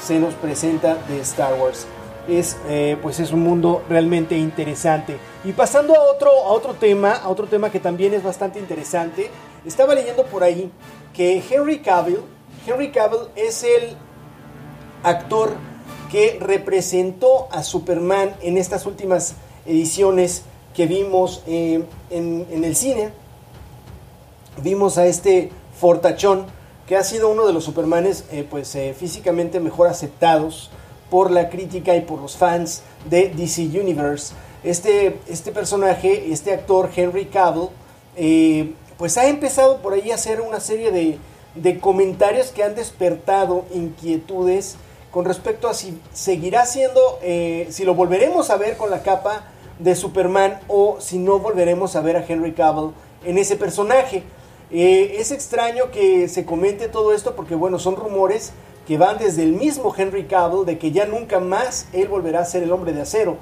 se 0.00 0.18
nos 0.18 0.34
presenta 0.34 0.96
de 1.08 1.20
Star 1.20 1.54
Wars. 1.54 1.86
Es, 2.28 2.58
eh, 2.68 2.96
pues 3.00 3.18
es 3.18 3.32
un 3.32 3.40
mundo 3.40 3.82
realmente 3.88 4.36
interesante. 4.36 5.18
Y 5.44 5.52
pasando 5.52 5.94
a 5.94 6.02
otro, 6.02 6.30
a 6.30 6.50
otro 6.50 6.74
tema, 6.74 7.12
a 7.12 7.28
otro 7.28 7.46
tema 7.46 7.70
que 7.70 7.80
también 7.80 8.12
es 8.12 8.22
bastante 8.22 8.58
interesante, 8.58 9.30
estaba 9.64 9.94
leyendo 9.94 10.24
por 10.24 10.42
ahí 10.42 10.70
que 11.14 11.42
Henry 11.50 11.80
Cavill, 11.80 12.20
Henry 12.66 12.90
Cavill 12.92 13.28
es 13.36 13.62
el 13.64 13.96
actor 15.02 15.52
que 16.10 16.38
representó 16.40 17.48
a 17.50 17.62
Superman 17.62 18.34
en 18.42 18.56
estas 18.56 18.86
últimas 18.86 19.34
ediciones 19.66 20.42
que 20.74 20.86
vimos 20.86 21.42
eh, 21.46 21.84
en, 22.10 22.64
el 22.64 22.76
cine. 22.76 23.10
Vimos 24.62 24.98
a 24.98 25.06
este 25.06 25.50
fortachón 25.78 26.46
que 26.86 26.96
ha 26.96 27.04
sido 27.04 27.28
uno 27.28 27.46
de 27.46 27.52
los 27.52 27.64
Supermanes 27.64 28.24
eh, 28.32 28.46
pues, 28.48 28.74
eh, 28.74 28.94
físicamente 28.98 29.60
mejor 29.60 29.86
aceptados 29.86 30.70
por 31.08 31.30
la 31.30 31.48
crítica 31.48 31.94
y 31.96 32.00
por 32.00 32.20
los 32.20 32.36
fans 32.36 32.82
de 33.08 33.28
DC 33.28 33.62
Universe. 33.80 34.34
Este, 34.62 35.18
este 35.28 35.52
personaje, 35.52 36.32
este 36.32 36.52
actor 36.52 36.90
Henry 36.94 37.26
Cavill, 37.26 37.68
pues 39.00 39.16
ha 39.16 39.26
empezado 39.28 39.78
por 39.78 39.94
ahí 39.94 40.10
a 40.10 40.16
hacer 40.16 40.42
una 40.42 40.60
serie 40.60 40.92
de, 40.92 41.16
de 41.54 41.80
comentarios 41.80 42.48
que 42.48 42.62
han 42.62 42.74
despertado 42.74 43.64
inquietudes 43.72 44.76
con 45.10 45.24
respecto 45.24 45.70
a 45.70 45.74
si 45.74 45.98
seguirá 46.12 46.66
siendo, 46.66 47.18
eh, 47.22 47.66
si 47.70 47.84
lo 47.84 47.94
volveremos 47.94 48.50
a 48.50 48.58
ver 48.58 48.76
con 48.76 48.90
la 48.90 49.02
capa 49.02 49.46
de 49.78 49.96
Superman 49.96 50.60
o 50.68 50.98
si 51.00 51.16
no 51.16 51.38
volveremos 51.38 51.96
a 51.96 52.02
ver 52.02 52.18
a 52.18 52.26
Henry 52.28 52.52
Cavill 52.52 52.90
en 53.24 53.38
ese 53.38 53.56
personaje. 53.56 54.22
Eh, 54.70 55.16
es 55.18 55.30
extraño 55.30 55.90
que 55.90 56.28
se 56.28 56.44
comente 56.44 56.88
todo 56.88 57.14
esto 57.14 57.34
porque 57.34 57.54
bueno, 57.54 57.78
son 57.78 57.96
rumores 57.96 58.52
que 58.86 58.98
van 58.98 59.16
desde 59.16 59.44
el 59.44 59.54
mismo 59.54 59.94
Henry 59.96 60.24
Cavill 60.24 60.66
de 60.66 60.78
que 60.78 60.92
ya 60.92 61.06
nunca 61.06 61.40
más 61.40 61.86
él 61.94 62.08
volverá 62.08 62.40
a 62.40 62.44
ser 62.44 62.64
el 62.64 62.70
hombre 62.70 62.92
de 62.92 63.00
acero. 63.00 63.38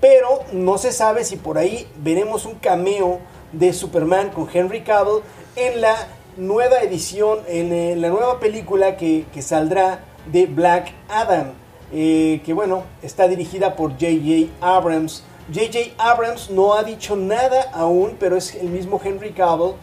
Pero 0.00 0.44
no 0.52 0.78
se 0.78 0.92
sabe 0.92 1.24
si 1.24 1.34
por 1.34 1.58
ahí 1.58 1.88
veremos 1.96 2.46
un 2.46 2.54
cameo 2.54 3.18
de 3.52 3.72
Superman 3.72 4.30
con 4.30 4.48
Henry 4.52 4.82
Cavill 4.82 5.22
en 5.56 5.80
la 5.80 5.96
nueva 6.36 6.80
edición, 6.80 7.40
en, 7.48 7.72
eh, 7.72 7.96
la 7.96 8.08
nueva 8.08 8.40
película 8.40 8.96
que, 8.96 9.26
saldrá 9.40 10.04
de 10.30 10.46
Black 10.46 10.92
Adam, 11.08 11.52
eh, 11.92 12.40
que 12.44 12.52
bueno, 12.52 12.84
está 13.02 13.28
dirigida 13.28 13.76
por 13.76 13.92
J.J. 13.92 14.50
Abrams. 14.60 15.24
J.J. 15.52 15.94
Abrams 15.98 16.50
no 16.50 16.74
ha 16.74 16.84
dicho 16.84 17.16
nada 17.16 17.70
aún, 17.72 18.16
pero 18.18 18.36
es 18.36 18.54
el 18.54 18.68
mismo 18.68 19.00
Henry 19.02 19.32
Cavill 19.32 19.74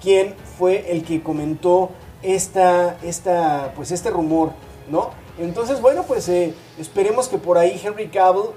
quien 0.00 0.34
fue 0.58 0.92
el 0.92 1.02
que 1.02 1.22
comentó 1.22 1.90
esta, 2.22 2.96
esta, 3.02 3.72
pues 3.74 3.90
este 3.90 4.10
rumor, 4.10 4.52
¿no? 4.88 5.10
Entonces, 5.38 5.80
bueno, 5.80 6.04
pues 6.04 6.28
eh, 6.28 6.54
esperemos 6.78 7.28
que 7.28 7.38
por 7.38 7.58
ahí 7.58 7.80
Henry 7.82 8.08
Cavill, 8.08 8.50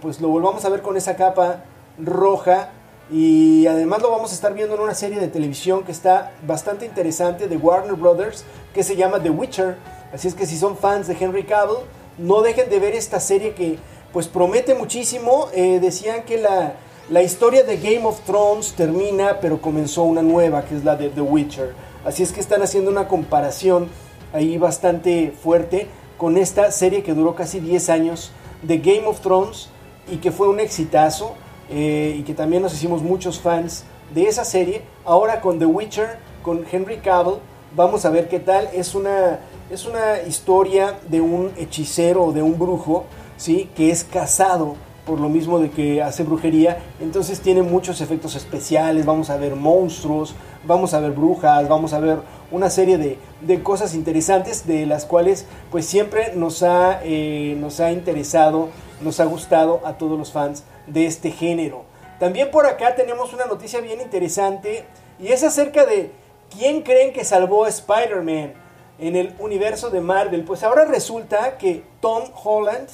pues 0.00 0.20
lo 0.20 0.28
volvamos 0.28 0.64
a 0.64 0.68
ver 0.68 0.80
con 0.82 0.96
esa 0.96 1.16
capa 1.16 1.64
roja 1.98 2.70
y 3.12 3.66
además 3.66 4.00
lo 4.00 4.10
vamos 4.10 4.30
a 4.30 4.34
estar 4.34 4.54
viendo 4.54 4.74
en 4.74 4.80
una 4.80 4.94
serie 4.94 5.20
de 5.20 5.28
televisión 5.28 5.84
que 5.84 5.92
está 5.92 6.32
bastante 6.46 6.86
interesante 6.86 7.46
de 7.46 7.58
Warner 7.58 7.92
Brothers 7.92 8.44
que 8.72 8.82
se 8.82 8.96
llama 8.96 9.22
The 9.22 9.28
Witcher. 9.28 9.76
Así 10.14 10.28
es 10.28 10.34
que 10.34 10.46
si 10.46 10.56
son 10.56 10.78
fans 10.78 11.08
de 11.08 11.16
Henry 11.20 11.44
Cavill, 11.44 11.84
no 12.16 12.40
dejen 12.40 12.70
de 12.70 12.78
ver 12.78 12.94
esta 12.94 13.20
serie 13.20 13.52
que 13.52 13.78
pues 14.14 14.28
promete 14.28 14.74
muchísimo. 14.74 15.48
Eh, 15.52 15.78
decían 15.78 16.22
que 16.22 16.38
la, 16.38 16.76
la 17.10 17.22
historia 17.22 17.64
de 17.64 17.76
Game 17.76 18.06
of 18.06 18.20
Thrones 18.20 18.72
termina, 18.72 19.40
pero 19.40 19.60
comenzó 19.60 20.04
una 20.04 20.22
nueva, 20.22 20.64
que 20.64 20.76
es 20.76 20.84
la 20.84 20.96
de 20.96 21.10
The 21.10 21.20
Witcher. 21.20 21.74
Así 22.06 22.22
es 22.22 22.32
que 22.32 22.40
están 22.40 22.62
haciendo 22.62 22.90
una 22.90 23.08
comparación 23.08 23.88
ahí 24.32 24.56
bastante 24.56 25.32
fuerte 25.32 25.86
con 26.16 26.38
esta 26.38 26.70
serie 26.70 27.02
que 27.02 27.12
duró 27.12 27.34
casi 27.34 27.60
10 27.60 27.90
años 27.90 28.32
de 28.62 28.78
Game 28.78 29.06
of 29.06 29.20
Thrones 29.20 29.68
y 30.10 30.16
que 30.16 30.32
fue 30.32 30.48
un 30.48 30.60
exitazo 30.60 31.34
eh, 31.72 32.16
y 32.18 32.22
que 32.22 32.34
también 32.34 32.62
nos 32.62 32.74
hicimos 32.74 33.02
muchos 33.02 33.40
fans 33.40 33.84
de 34.14 34.28
esa 34.28 34.44
serie. 34.44 34.82
Ahora 35.04 35.40
con 35.40 35.58
The 35.58 35.66
Witcher, 35.66 36.18
con 36.42 36.64
Henry 36.70 36.98
Cavill, 36.98 37.36
vamos 37.74 38.04
a 38.04 38.10
ver 38.10 38.28
qué 38.28 38.38
tal. 38.38 38.68
Es 38.72 38.94
una, 38.94 39.40
es 39.70 39.86
una 39.86 40.22
historia 40.26 40.98
de 41.08 41.20
un 41.20 41.50
hechicero 41.56 42.24
o 42.24 42.32
de 42.32 42.42
un 42.42 42.58
brujo, 42.58 43.04
¿sí? 43.36 43.70
Que 43.74 43.90
es 43.90 44.04
casado 44.04 44.76
por 45.06 45.18
lo 45.18 45.28
mismo 45.28 45.58
de 45.58 45.70
que 45.70 46.02
hace 46.02 46.22
brujería, 46.22 46.78
entonces 47.00 47.40
tiene 47.40 47.62
muchos 47.62 48.00
efectos 48.00 48.36
especiales, 48.36 49.04
vamos 49.04 49.30
a 49.30 49.36
ver 49.36 49.56
monstruos, 49.56 50.34
vamos 50.64 50.94
a 50.94 51.00
ver 51.00 51.10
brujas, 51.10 51.68
vamos 51.68 51.92
a 51.92 51.98
ver 51.98 52.18
una 52.52 52.70
serie 52.70 52.98
de, 52.98 53.18
de 53.40 53.62
cosas 53.62 53.94
interesantes 53.94 54.66
de 54.66 54.86
las 54.86 55.04
cuales 55.04 55.46
pues 55.72 55.86
siempre 55.86 56.34
nos 56.36 56.62
ha, 56.62 57.00
eh, 57.02 57.56
nos 57.58 57.80
ha 57.80 57.90
interesado, 57.90 58.68
nos 59.00 59.18
ha 59.18 59.24
gustado 59.24 59.80
a 59.84 59.94
todos 59.94 60.16
los 60.16 60.30
fans 60.30 60.62
de 60.86 61.06
este 61.06 61.30
género. 61.30 61.84
También 62.18 62.50
por 62.50 62.66
acá 62.66 62.94
tenemos 62.94 63.32
una 63.32 63.46
noticia 63.46 63.80
bien 63.80 64.00
interesante 64.00 64.84
y 65.18 65.28
es 65.28 65.42
acerca 65.42 65.84
de 65.84 66.10
quién 66.56 66.82
creen 66.82 67.12
que 67.12 67.24
salvó 67.24 67.64
a 67.64 67.68
Spider-Man 67.68 68.54
en 68.98 69.16
el 69.16 69.34
universo 69.38 69.90
de 69.90 70.00
Marvel. 70.00 70.44
Pues 70.44 70.62
ahora 70.62 70.84
resulta 70.84 71.58
que 71.58 71.82
Tom 72.00 72.24
Holland, 72.42 72.88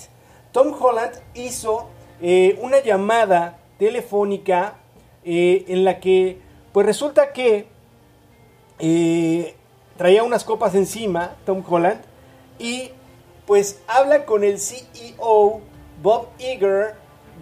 Tom 0.52 0.75
Holland 0.78 1.12
hizo 1.35 1.88
eh, 2.21 2.59
una 2.62 2.83
llamada 2.83 3.59
telefónica 3.78 4.76
eh, 5.25 5.64
en 5.68 5.85
la 5.85 6.00
que 6.00 6.40
pues 6.73 6.87
resulta 6.87 7.33
que 7.33 7.66
eh, 8.78 9.54
traía 9.97 10.23
unas 10.23 10.45
copas 10.45 10.75
encima 10.75 11.37
Tom 11.45 11.62
Holland 11.68 12.00
y 12.59 12.90
pues 13.47 13.80
habla 13.87 14.25
con 14.25 14.45
el 14.45 14.59
CEO 14.59 15.61
Bob 16.02 16.28
Iger 16.38 16.95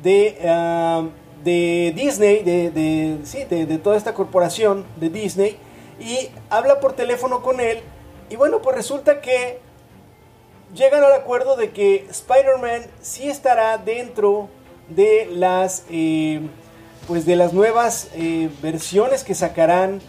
de, 0.02 0.38
um, 0.42 1.10
de 1.44 1.92
Disney, 1.96 2.42
de, 2.42 2.70
de, 2.70 3.66
de, 3.66 3.78
toda 3.78 3.96
esta 3.96 4.14
corporación 4.14 4.84
de 4.96 5.10
Disney, 5.10 5.56
y 5.98 6.28
habla 6.50 6.80
por 6.80 6.94
teléfono 6.94 7.42
con 7.42 7.60
él. 7.60 7.80
Y 8.30 8.36
bueno, 8.36 8.60
pues 8.60 8.76
resulta 8.76 9.20
que 9.20 9.60
llegan 10.74 11.04
al 11.04 11.12
acuerdo 11.12 11.56
de 11.56 11.70
que 11.70 12.06
Spider-Man 12.10 12.82
sí 13.00 13.28
estará 13.28 13.78
dentro 13.78 14.48
de 14.88 15.28
las, 15.32 15.84
eh, 15.90 16.40
pues 17.06 17.24
de 17.26 17.36
las 17.36 17.52
nuevas 17.52 18.10
eh, 18.14 18.50
versiones 18.62 19.24
que 19.24 19.34
sacarán 19.34 20.00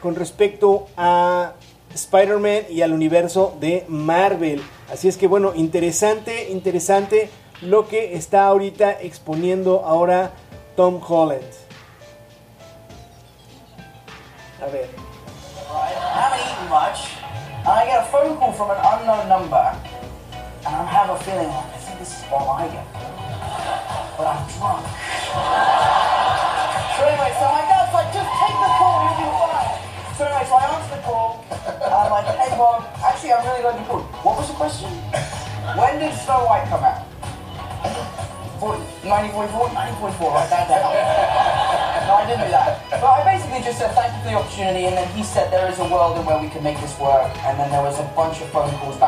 con 0.00 0.14
respecto 0.14 0.86
a 0.96 1.54
Spider-Man 1.94 2.64
y 2.70 2.82
al 2.82 2.92
universo 2.92 3.56
de 3.60 3.84
Marvel. 3.88 4.62
Así 4.92 5.08
es 5.08 5.16
que 5.16 5.26
bueno, 5.26 5.52
interesante, 5.54 6.50
interesante 6.50 7.30
lo 7.62 7.86
que 7.86 8.14
está 8.14 8.44
ahorita 8.46 8.92
exponiendo 9.00 9.84
ahora 9.84 10.30
Tom 10.76 11.00
Holland. 11.06 11.44
A 14.62 14.66
ver. 14.66 14.88
I 17.62 17.84
get 17.84 18.00
a 18.00 18.04
phone 18.10 18.36
call 18.38 18.52
from 18.52 18.70
an 18.70 18.78
unknown 18.80 19.28
number, 19.28 19.76
and 20.66 20.74
I 20.74 20.84
have 20.84 21.10
a 21.10 21.16
feeling 21.20 21.48
like 21.48 21.66
I 21.74 21.78
think 21.78 21.98
this 21.98 22.16
is 22.16 22.24
Bob 22.30 22.48
Iger. 22.58 22.82
but 24.16 24.26
I'm 24.26 24.44
drunk. 24.52 24.84
so 26.96 27.00
anyway, 27.04 27.32
so 27.40 27.44
my 27.48 27.64
dad's 27.68 27.92
like, 27.92 28.12
just 28.12 28.30
take 28.36 28.56
the 28.60 28.70
call, 28.76 28.96
you'll 29.04 29.16
be 29.16 29.28
fine. 29.32 29.72
So 30.16 30.24
anyway, 30.24 30.44
so 30.44 30.54
I 30.56 30.64
answer 30.76 30.96
the 30.96 31.02
call. 31.02 31.44
I'm 31.48 32.10
like, 32.12 32.26
hey 32.36 32.52
Bob, 32.56 32.84
actually 33.00 33.32
I'm 33.32 33.44
really 33.48 33.62
glad 33.62 33.80
you 33.80 33.86
called. 33.86 34.04
What 34.24 34.36
was 34.36 34.48
the 34.48 34.54
question? 34.54 34.90
when 35.76 35.98
did 35.98 36.12
Snow 36.20 36.44
White 36.44 36.68
come 36.68 36.84
out? 36.84 36.99
1944? 38.60 39.72
1944, 39.72 40.32
write 40.36 40.50
that 40.50 40.68
down. 40.68 40.92
no, 42.06 42.12
I 42.20 42.24
didn't 42.28 42.44
do 42.44 42.50
that. 42.52 42.84
But 42.90 43.08
I 43.08 43.24
basically 43.24 43.64
just 43.64 43.78
said 43.80 43.90
thank 43.96 44.12
you 44.12 44.20
for 44.20 44.28
the 44.28 44.36
opportunity, 44.36 44.84
and 44.84 44.96
then 44.96 45.08
he 45.16 45.24
said 45.24 45.50
there 45.50 45.68
is 45.70 45.78
a 45.80 45.88
world 45.88 46.18
in 46.18 46.26
where 46.26 46.38
we 46.38 46.48
can 46.48 46.62
make 46.62 46.78
this 46.80 46.98
work, 47.00 47.32
and 47.48 47.58
then 47.58 47.70
there 47.70 47.82
was 47.82 47.98
a 47.98 48.06
bunch 48.14 48.40
of 48.40 48.48
phone 48.50 48.70
calls. 48.78 49.00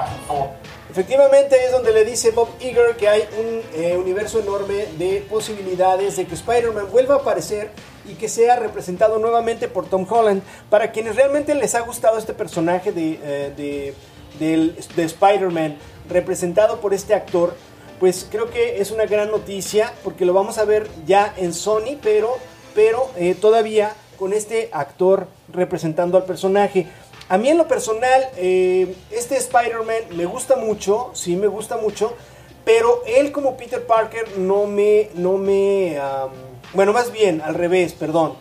Efectivamente 0.93 1.57
es 1.65 1.73
donde 1.73 1.91
le 1.91 2.05
dice 2.05 2.33
Bob 2.33 2.49
Iger 2.61 2.97
que 2.97 3.09
hay 3.09 3.23
un 3.39 3.63
eh, 3.73 3.97
universo 3.97 4.41
enorme 4.41 4.87
de 4.99 5.25
posibilidades 5.29 6.17
de 6.17 6.27
que 6.27 6.35
Spider-Man 6.35 6.91
vuelva 6.91 7.15
a 7.15 7.19
aparecer 7.19 7.71
y 8.05 8.13
que 8.15 8.29
sea 8.29 8.57
representado 8.57 9.19
nuevamente 9.19 9.69
por 9.69 9.87
Tom 9.87 10.07
Holland. 10.07 10.43
Para 10.69 10.93
quienes 10.93 11.17
realmente 11.17 11.55
les 11.55 11.75
ha 11.75 11.81
gustado 11.81 12.19
este 12.19 12.35
personaje 12.35 12.93
de, 12.93 13.19
eh, 13.23 13.95
de, 14.39 15.05
Spider-Man 15.05 15.79
representado 16.11 16.81
por 16.81 16.93
este 16.93 17.15
actor, 17.15 17.57
pues 18.03 18.27
creo 18.29 18.51
que 18.51 18.81
es 18.81 18.91
una 18.91 19.07
gran 19.07 19.31
noticia 19.31 19.93
porque 20.03 20.25
lo 20.25 20.33
vamos 20.33 20.59
a 20.59 20.65
ver 20.65 20.91
ya 21.07 21.33
en 21.37 21.55
Sony, 21.55 21.97
pero, 22.03 22.37
pero 22.75 23.09
eh, 23.15 23.37
todavía 23.41 23.95
con 24.19 24.33
este 24.33 24.71
actor 24.73 25.29
representando 25.53 26.19
al 26.19 26.25
personaje. 26.25 26.89
A 27.29 27.39
mí 27.39 27.49
en 27.49 27.59
lo 27.59 27.69
personal, 27.69 28.29
eh, 28.39 28.97
este 29.13 29.37
Spider-Man 29.37 30.17
me 30.17 30.25
gusta 30.25 30.57
mucho, 30.57 31.13
sí 31.15 31.37
me 31.37 31.47
gusta 31.47 31.77
mucho, 31.77 32.13
pero 32.65 33.05
él 33.07 33.31
como 33.31 33.57
Peter 33.57 33.87
Parker 33.87 34.37
no 34.37 34.67
me, 34.67 35.11
no 35.15 35.39
me, 35.39 35.97
bueno, 36.75 36.93
más 36.93 37.13
bien, 37.13 37.41
al 37.41 37.55
revés, 37.55 37.93
perdón. 37.93 38.33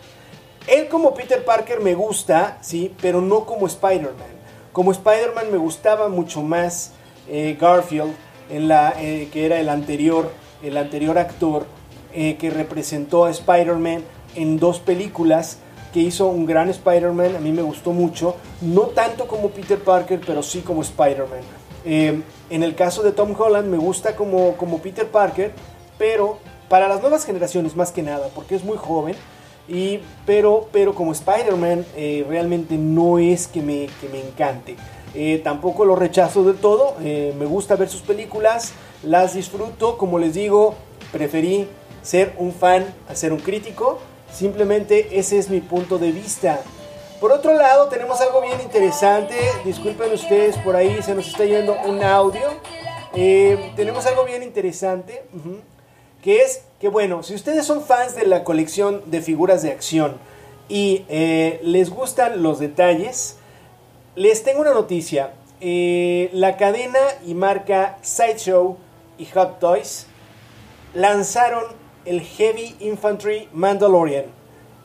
Él 0.66 0.88
como 0.88 1.14
Peter 1.14 1.44
Parker 1.44 1.78
me 1.78 1.94
gusta, 1.94 2.58
sí, 2.62 2.92
pero 3.00 3.20
no 3.20 3.46
como 3.46 3.68
Spider-Man. 3.68 4.42
Como 4.72 4.90
Spider-Man 4.90 5.52
me 5.52 5.58
gustaba 5.58 6.08
mucho 6.08 6.42
más 6.42 6.94
eh, 7.28 7.56
Garfield, 7.60 8.12
eh, 8.52 9.28
que 9.32 9.46
era 9.46 9.58
el 9.58 9.68
anterior, 9.68 10.30
el 10.62 10.76
anterior 10.76 11.18
actor 11.18 11.66
que 12.12 12.50
representó 12.50 13.24
a 13.24 13.30
Spider-Man 13.30 14.02
en 14.34 14.58
dos 14.58 14.80
películas 14.80 15.56
que 15.92 16.00
hizo 16.00 16.26
un 16.26 16.46
gran 16.46 16.70
Spider-Man, 16.70 17.36
a 17.36 17.40
mí 17.40 17.52
me 17.52 17.62
gustó 17.62 17.92
mucho, 17.92 18.36
no 18.62 18.82
tanto 18.82 19.26
como 19.28 19.50
Peter 19.50 19.78
Parker, 19.78 20.20
pero 20.26 20.42
sí 20.42 20.60
como 20.60 20.82
Spider-Man. 20.82 21.40
Eh, 21.84 22.22
en 22.48 22.62
el 22.62 22.74
caso 22.74 23.02
de 23.02 23.12
Tom 23.12 23.34
Holland 23.38 23.68
me 23.68 23.76
gusta 23.76 24.16
como, 24.16 24.56
como 24.56 24.78
Peter 24.78 25.06
Parker, 25.06 25.52
pero 25.98 26.38
para 26.68 26.88
las 26.88 27.02
nuevas 27.02 27.26
generaciones 27.26 27.76
más 27.76 27.92
que 27.92 28.02
nada, 28.02 28.28
porque 28.34 28.54
es 28.54 28.64
muy 28.64 28.78
joven, 28.78 29.14
y, 29.68 30.00
pero, 30.24 30.68
pero 30.72 30.94
como 30.94 31.12
Spider-Man 31.12 31.84
eh, 31.94 32.24
realmente 32.28 32.76
no 32.76 33.18
es 33.18 33.46
que 33.46 33.60
me, 33.60 33.88
que 34.00 34.08
me 34.08 34.20
encante. 34.20 34.76
Eh, 35.14 35.40
tampoco 35.44 35.84
lo 35.84 35.96
rechazo 35.96 36.42
del 36.44 36.56
todo, 36.56 36.96
me 37.00 37.44
gusta 37.44 37.76
ver 37.76 37.88
sus 37.88 38.00
películas, 38.00 38.72
las 39.02 39.34
disfruto, 39.34 39.98
como 39.98 40.18
les 40.18 40.34
digo, 40.34 40.74
preferí 41.10 41.68
ser 42.02 42.34
un 42.38 42.52
fan 42.52 42.84
a 43.08 43.14
ser 43.14 43.32
un 43.32 43.40
crítico. 43.40 43.98
Simplemente 44.32 45.18
ese 45.18 45.38
es 45.38 45.50
mi 45.50 45.60
punto 45.60 45.98
de 45.98 46.10
vista. 46.10 46.60
Por 47.20 47.30
otro 47.30 47.54
lado, 47.54 47.88
tenemos 47.88 48.20
algo 48.20 48.40
bien 48.40 48.60
interesante. 48.60 49.36
Disculpen 49.64 50.12
ustedes, 50.12 50.56
por 50.58 50.74
ahí 50.74 51.02
se 51.02 51.14
nos 51.14 51.28
está 51.28 51.44
yendo 51.44 51.76
un 51.86 52.02
audio. 52.02 52.42
Eh, 53.14 53.72
tenemos 53.76 54.06
algo 54.06 54.24
bien 54.24 54.42
interesante. 54.42 55.22
que 56.22 56.40
es 56.42 56.62
que, 56.80 56.88
bueno, 56.88 57.22
si 57.22 57.34
ustedes 57.34 57.66
son 57.66 57.82
fans 57.82 58.14
de 58.14 58.26
la 58.26 58.44
colección 58.44 59.02
de 59.06 59.20
figuras 59.20 59.62
de 59.62 59.70
acción 59.72 60.16
y 60.68 61.04
eh, 61.08 61.60
les 61.62 61.90
gustan 61.90 62.42
los 62.42 62.58
detalles, 62.58 63.36
les 64.14 64.42
tengo 64.44 64.60
una 64.60 64.74
noticia. 64.74 65.32
Eh, 65.60 66.28
la 66.32 66.56
cadena 66.56 66.98
y 67.24 67.34
marca 67.34 67.98
Sideshow 68.02 68.76
y 69.16 69.26
Hot 69.26 69.58
Toys 69.60 70.06
lanzaron 70.94 71.64
el 72.04 72.20
Heavy 72.20 72.74
Infantry 72.80 73.48
Mandalorian 73.52 74.24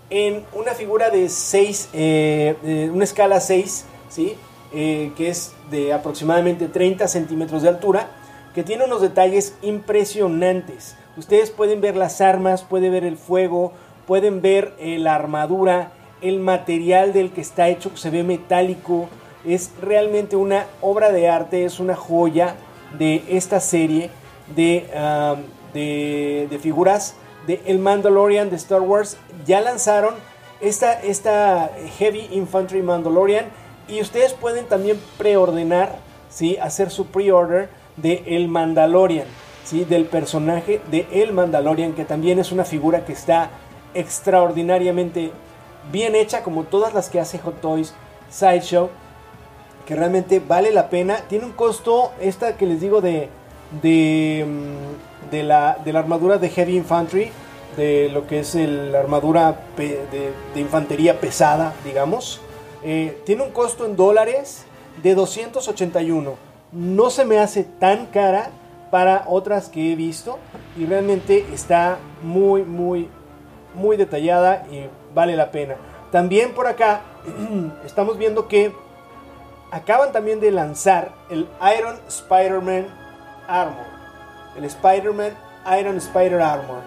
en 0.10 0.46
una 0.54 0.74
figura 0.74 1.10
de 1.10 1.28
6, 1.30 1.90
eh, 1.94 2.90
una 2.94 3.04
escala 3.04 3.40
6, 3.40 3.86
¿sí? 4.08 4.36
Eh, 4.72 5.12
que 5.18 5.30
es 5.30 5.54
de 5.72 5.94
aproximadamente 5.94 6.68
30 6.68 7.08
centímetros 7.08 7.64
de 7.64 7.70
altura, 7.70 8.08
que 8.54 8.64
tiene 8.64 8.86
unos 8.86 9.02
detalles 9.02 9.56
impresionantes. 9.62 10.96
Ustedes 11.18 11.50
pueden 11.50 11.82
ver 11.82 11.96
las 11.96 12.22
armas, 12.22 12.64
pueden 12.64 12.92
ver 12.92 13.04
el 13.04 13.18
fuego, 13.18 13.74
pueden 14.06 14.42
ver 14.42 14.76
la 14.80 15.16
armadura, 15.16 15.92
el 16.22 16.40
material 16.40 17.14
del 17.14 17.32
que 17.32 17.42
está 17.42 17.70
hecho, 17.70 17.96
se 17.96 18.10
ve 18.10 18.24
metálico, 18.24 19.10
es 19.46 19.72
realmente 19.82 20.36
una 20.36 20.66
obra 20.82 21.12
de 21.12 21.30
arte, 21.30 21.66
es 21.66 21.80
una 21.80 21.96
joya 21.96 22.56
de 22.98 23.24
esta 23.30 23.60
serie 23.60 24.10
de 24.56 24.88
de, 25.78 26.60
figuras 26.62 27.16
de 27.46 27.62
El 27.66 27.80
Mandalorian 27.80 28.50
de 28.50 28.56
Star 28.56 28.82
Wars. 28.82 29.18
Ya 29.46 29.62
lanzaron 29.62 30.16
esta, 30.62 30.94
esta 30.94 31.72
Heavy 31.98 32.28
Infantry 32.32 32.82
Mandalorian 32.82 33.46
y 33.88 34.02
ustedes 34.02 34.34
pueden 34.34 34.66
también 34.66 35.00
preordenar, 35.18 35.98
¿sí? 36.30 36.58
hacer 36.58 36.90
su 36.90 37.08
pre-order 37.08 37.70
de 37.96 38.24
El 38.28 38.48
Mandalorian, 38.48 39.28
¿sí? 39.64 39.86
del 39.86 40.06
personaje 40.06 40.82
de 40.92 41.08
El 41.12 41.34
Mandalorian, 41.34 41.94
que 41.94 42.06
también 42.06 42.40
es 42.40 42.52
una 42.52 42.66
figura 42.66 43.06
que 43.06 43.14
está 43.14 43.50
extraordinariamente 43.94 45.32
bien 45.92 46.16
hecha, 46.16 46.44
como 46.44 46.64
todas 46.64 46.94
las 46.94 47.10
que 47.10 47.20
hace 47.20 47.40
Hot 47.40 47.62
Toys 47.62 47.94
Sideshow. 48.30 48.90
que 49.86 49.96
realmente 49.96 50.42
vale 50.42 50.72
la 50.72 50.90
pena. 50.90 51.22
Tiene 51.30 51.46
un 51.46 51.54
costo, 51.54 52.12
esta 52.20 52.58
que 52.58 52.66
les 52.66 52.82
digo 52.82 53.00
de, 53.00 53.30
de, 53.82 54.46
mm, 54.46 55.36
la, 55.46 55.78
de 55.84 55.98
armadura 55.98 56.38
de 56.38 56.50
Heavy 56.50 56.76
Infantry, 56.76 57.32
de 57.78 58.10
lo 58.10 58.28
que 58.28 58.40
es 58.40 58.54
la 58.56 59.00
armadura 59.00 59.58
de 59.78 60.60
infantería 60.60 61.22
pesada, 61.22 61.74
digamos. 61.86 62.42
Eh, 62.84 63.22
tiene 63.26 63.44
un 63.44 63.52
costo 63.52 63.86
en 63.86 63.96
dólares 63.96 64.66
de 65.02 65.16
281. 65.16 66.36
No 66.72 67.10
se 67.10 67.26
me 67.26 67.40
hace 67.40 67.64
tan 67.64 68.08
cara 68.08 68.52
para 68.92 69.26
otras 69.28 69.70
que 69.70 69.92
he 69.92 69.96
visto 69.96 70.38
y 70.78 70.86
realmente 70.86 71.46
está 71.54 71.98
muy, 72.22 72.64
muy, 72.64 73.10
muy 73.74 73.98
detallada 73.98 74.66
y 74.72 74.86
vale 75.18 75.36
la 75.36 75.50
pena. 75.50 75.78
También 76.12 76.54
por 76.54 76.68
acá 76.68 77.02
estamos 77.86 78.20
viendo 78.20 78.48
que 78.48 78.72
acaban 79.72 80.12
también 80.12 80.40
de 80.40 80.52
lanzar 80.52 81.12
el 81.32 81.50
Iron 81.76 81.98
Spider-Man 82.08 82.86
Armor. 83.48 83.88
El 84.56 84.64
Spider-Man 84.66 85.32
Iron 85.80 85.98
Spider 85.98 86.40
Armor. 86.40 86.82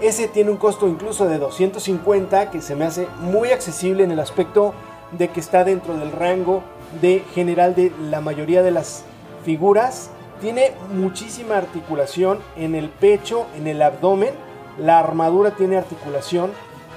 Ese 0.00 0.26
tiene 0.26 0.50
un 0.50 0.56
costo 0.56 0.88
incluso 0.88 1.26
de 1.26 1.38
250 1.38 2.50
que 2.50 2.60
se 2.60 2.74
me 2.74 2.84
hace 2.84 3.06
muy 3.20 3.52
accesible 3.52 4.02
en 4.02 4.10
el 4.10 4.18
aspecto 4.18 4.74
de 5.12 5.28
que 5.28 5.38
está 5.38 5.62
dentro 5.62 5.96
del 5.96 6.10
rango 6.10 6.64
de 7.00 7.22
general 7.34 7.76
de 7.76 7.92
la 8.10 8.20
mayoría 8.20 8.64
de 8.64 8.72
las 8.72 9.04
figuras. 9.44 10.10
Tiene 10.40 10.72
muchísima 10.92 11.56
articulación 11.56 12.40
en 12.56 12.74
el 12.74 12.90
pecho, 12.90 13.46
en 13.56 13.68
el 13.68 13.80
abdomen. 13.80 14.34
La 14.76 14.98
armadura 14.98 15.52
tiene 15.52 15.78
articulación 15.78 16.50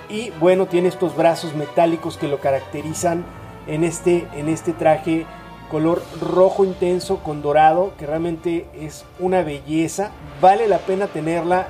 y 0.10 0.32
bueno, 0.40 0.66
tiene 0.66 0.90
estos 0.90 1.16
brazos 1.16 1.54
metálicos 1.54 2.18
que 2.18 2.28
lo 2.28 2.40
caracterizan 2.40 3.24
en 3.68 3.84
este, 3.84 4.28
en 4.34 4.50
este 4.50 4.74
traje 4.74 5.26
color 5.70 6.02
rojo 6.20 6.66
intenso 6.66 7.20
con 7.20 7.42
dorado, 7.42 7.94
que 7.98 8.08
realmente 8.08 8.66
es 8.74 9.06
una 9.20 9.44
belleza. 9.44 10.10
Vale 10.42 10.68
la 10.68 10.80
pena 10.80 11.08
tenerla 11.08 11.68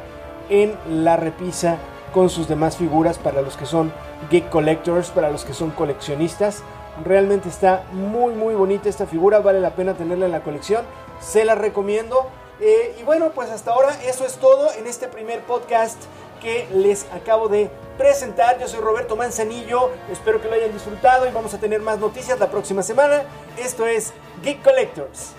en 0.49 0.73
la 0.89 1.17
repisa 1.17 1.77
con 2.13 2.29
sus 2.29 2.47
demás 2.47 2.77
figuras 2.77 3.19
para 3.19 3.41
los 3.41 3.57
que 3.57 3.65
son 3.65 3.91
geek 4.31 4.49
collectors, 4.49 5.09
para 5.09 5.29
los 5.29 5.43
que 5.43 5.53
son 5.53 5.71
coleccionistas. 5.71 6.63
Realmente 7.03 7.49
está 7.49 7.83
muy 7.91 8.33
muy 8.33 8.55
bonita 8.55 8.89
esta 8.89 9.05
figura, 9.05 9.39
vale 9.39 9.59
la 9.59 9.75
pena 9.75 9.93
tenerla 9.93 10.25
en 10.25 10.31
la 10.31 10.43
colección, 10.43 10.85
se 11.19 11.45
la 11.45 11.55
recomiendo. 11.55 12.27
Eh, 12.61 12.95
y 12.99 13.03
bueno, 13.03 13.31
pues 13.35 13.49
hasta 13.51 13.71
ahora 13.71 13.95
eso 14.05 14.25
es 14.25 14.35
todo 14.35 14.73
en 14.73 14.87
este 14.87 15.07
primer 15.07 15.41
podcast 15.41 15.97
que 16.41 16.67
les 16.73 17.05
acabo 17.13 17.47
de 17.47 17.69
presentar. 17.99 18.57
Yo 18.57 18.67
soy 18.67 18.79
Roberto 18.79 19.17
Manzanillo, 19.17 19.91
espero 20.09 20.41
que 20.41 20.47
lo 20.47 20.55
hayan 20.55 20.71
disfrutado 20.71 21.27
y 21.27 21.31
vamos 21.31 21.53
a 21.53 21.59
tener 21.59 21.81
más 21.81 21.99
noticias 21.99 22.39
la 22.39 22.49
próxima 22.49 22.81
semana. 22.81 23.23
Esto 23.57 23.85
es 23.85 24.13
Geek 24.41 24.63
Collectors. 24.63 25.33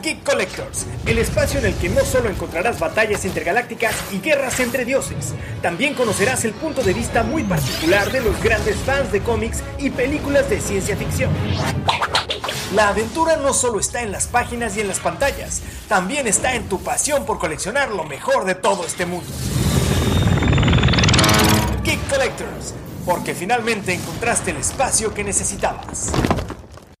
Geek 0.00 0.22
Collectors, 0.22 0.86
el 1.06 1.18
espacio 1.18 1.58
en 1.58 1.66
el 1.66 1.74
que 1.74 1.88
no 1.88 2.02
solo 2.02 2.28
encontrarás 2.28 2.78
batallas 2.78 3.24
intergalácticas 3.24 3.96
y 4.12 4.20
guerras 4.20 4.60
entre 4.60 4.84
dioses, 4.84 5.34
también 5.60 5.94
conocerás 5.94 6.44
el 6.44 6.52
punto 6.52 6.82
de 6.82 6.92
vista 6.92 7.24
muy 7.24 7.42
particular 7.42 8.12
de 8.12 8.20
los 8.20 8.40
grandes 8.40 8.76
fans 8.76 9.10
de 9.10 9.20
cómics 9.22 9.62
y 9.78 9.90
películas 9.90 10.48
de 10.48 10.60
ciencia 10.60 10.96
ficción. 10.96 11.32
La 12.74 12.88
aventura 12.88 13.36
no 13.36 13.54
solo 13.54 13.78
está 13.78 14.02
en 14.02 14.10
las 14.10 14.26
páginas 14.26 14.76
y 14.76 14.80
en 14.80 14.88
las 14.88 14.98
pantallas, 14.98 15.62
también 15.88 16.26
está 16.26 16.56
en 16.56 16.68
tu 16.68 16.82
pasión 16.82 17.24
por 17.24 17.38
coleccionar 17.38 17.92
lo 17.92 18.02
mejor 18.02 18.44
de 18.44 18.56
todo 18.56 18.84
este 18.84 19.06
mundo. 19.06 19.30
Geek 21.84 22.08
Collectors, 22.08 22.74
porque 23.06 23.32
finalmente 23.32 23.94
encontraste 23.94 24.50
el 24.50 24.56
espacio 24.56 25.14
que 25.14 25.22
necesitabas. 25.22 26.10